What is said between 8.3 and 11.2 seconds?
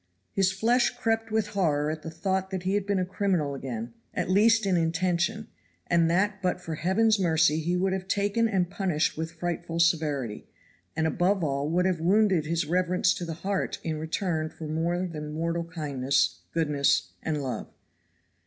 and punished with frightful severity, and